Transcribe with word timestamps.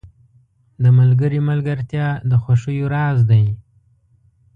•د 0.83 0.85
ملګري 0.99 1.39
ملګرتیا 1.49 2.07
د 2.29 2.31
خوښیو 2.43 2.85
راز 2.95 3.19
دی. 3.31 3.45